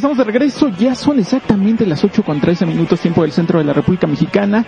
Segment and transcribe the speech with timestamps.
[0.00, 3.66] estamos de regreso, ya son exactamente las 8 con 13 minutos tiempo del centro de
[3.66, 4.64] la República Mexicana.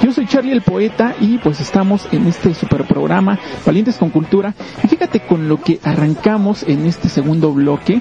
[0.00, 4.54] Yo soy Charlie el Poeta y pues estamos en este super programa Valientes con Cultura.
[4.84, 8.00] Y fíjate con lo que arrancamos en este segundo bloque,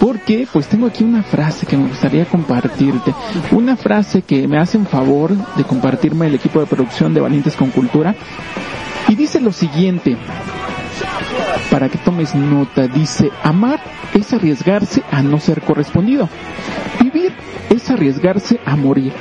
[0.00, 3.14] porque pues tengo aquí una frase que me gustaría compartirte.
[3.50, 7.70] Una frase que me hacen favor de compartirme el equipo de producción de Valientes con
[7.70, 8.14] Cultura.
[9.08, 10.18] Y dice lo siguiente,
[11.70, 13.80] para que tomes nota, dice, amar
[14.14, 16.28] es arriesgarse a no ser correspondido.
[17.00, 17.32] Vivir
[17.70, 19.12] es arriesgarse a morir.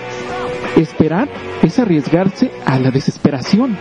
[0.75, 1.29] Esperar
[1.61, 3.77] es arriesgarse a la desesperación.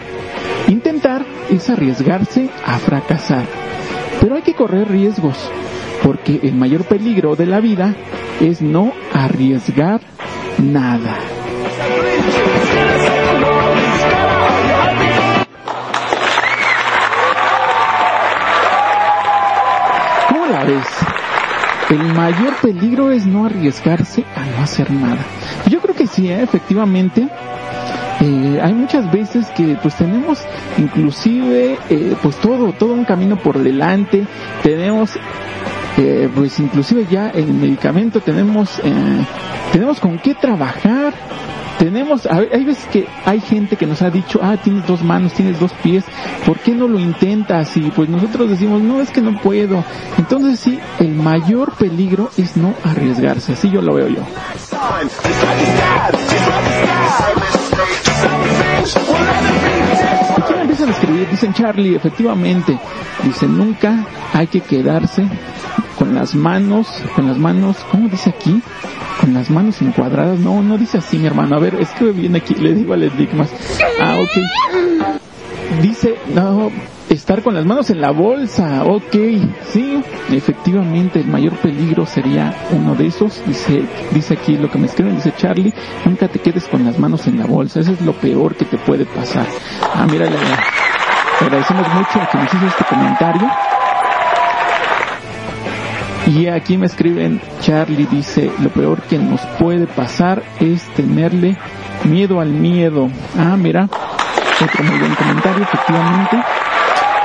[0.69, 3.47] Intentar es arriesgarse a fracasar.
[4.21, 5.37] Pero hay que correr riesgos,
[6.03, 7.95] porque el mayor peligro de la vida
[8.41, 10.01] es no arriesgar
[10.59, 11.17] nada.
[20.51, 20.87] ¿Cómo la ves?
[21.91, 25.25] El mayor peligro es no arriesgarse a no hacer nada.
[25.69, 26.43] Yo creo que sí, ¿eh?
[26.43, 27.29] efectivamente.
[28.21, 30.41] Eh, hay muchas veces que pues tenemos
[30.77, 34.27] inclusive eh, pues todo todo un camino por delante
[34.63, 35.13] tenemos
[35.97, 38.79] eh, pues inclusive ya el medicamento tenemos
[39.73, 41.15] tenemos con qué trabajar
[41.81, 45.59] tenemos, hay veces que hay gente que nos ha dicho, ah, tienes dos manos, tienes
[45.59, 46.05] dos pies,
[46.45, 47.75] ¿por qué no lo intentas?
[47.75, 49.83] Y pues nosotros decimos, no, es que no puedo.
[50.19, 54.23] Entonces sí, el mayor peligro es no arriesgarse, así yo lo veo yo.
[60.37, 61.29] ¿Y quién empiezan a escribir?
[61.31, 62.79] Dicen Charlie, efectivamente,
[63.25, 65.27] dice, nunca hay que quedarse
[66.11, 68.61] con las manos, con las manos, ¿cómo dice aquí?
[69.21, 70.41] Con las manos encuadradas.
[70.41, 71.55] No, no dice así, mi hermano.
[71.55, 73.49] A ver, es que viene aquí, le digo al enigmas.
[74.01, 75.81] Ah, ok.
[75.81, 76.69] Dice, no,
[77.09, 78.83] estar con las manos en la bolsa.
[78.87, 79.15] Ok,
[79.69, 83.41] sí, efectivamente, el mayor peligro sería uno de esos.
[83.47, 85.73] Dice, dice aquí lo que me escriben, dice Charlie,
[86.05, 87.79] nunca te quedes con las manos en la bolsa.
[87.79, 89.47] Eso es lo peor que te puede pasar.
[89.95, 90.37] Ah, mira, le
[91.41, 93.49] agradecemos mucho a que nos hizo este comentario.
[96.31, 101.57] Y aquí me escriben, Charlie dice, lo peor que nos puede pasar es tenerle
[102.05, 103.09] miedo al miedo.
[103.37, 103.89] Ah, mira,
[104.63, 106.37] otro muy buen comentario, efectivamente.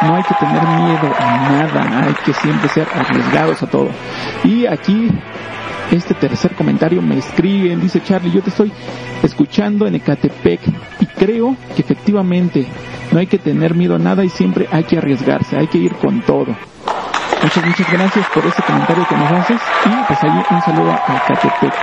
[0.01, 3.89] No hay que tener miedo a nada, hay que siempre ser arriesgados a todo.
[4.43, 5.07] Y aquí,
[5.91, 8.71] este tercer comentario me escriben, dice Charlie, yo te estoy
[9.21, 10.61] escuchando en Ecatepec
[10.99, 12.65] y creo que efectivamente
[13.11, 15.93] no hay que tener miedo a nada y siempre hay que arriesgarse, hay que ir
[15.93, 16.55] con todo.
[17.41, 21.23] Muchas, muchas gracias por ese comentario que nos haces y pues ahí un saludo a
[21.27, 21.73] Catepec.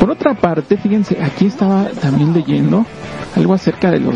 [0.00, 2.86] Por otra parte, fíjense, aquí estaba también leyendo
[3.36, 4.06] algo acerca de los